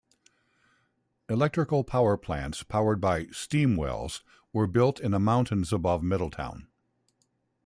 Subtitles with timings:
[1.29, 6.65] Electrical power plants powered by "steam wells" were built in the mountains above Middletown.